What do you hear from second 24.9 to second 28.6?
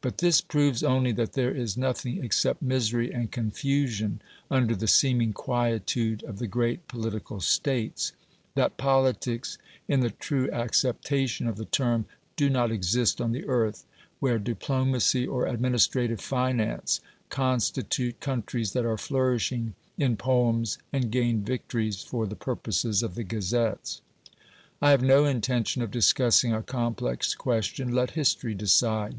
have no intention of discussing a complex question: let history